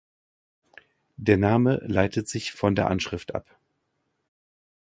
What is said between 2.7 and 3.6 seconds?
der Anschrift ab.